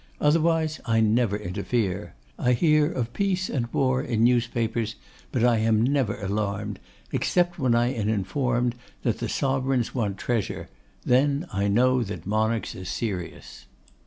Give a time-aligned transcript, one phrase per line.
[0.19, 2.15] Otherwise, I never interfere.
[2.39, 4.95] I hear of peace and war in newspapers,
[5.31, 6.79] but I am never alarmed,
[7.11, 10.69] except when I am informed that the Sovereigns want treasure;
[11.05, 13.67] then I know that monarchs are serious.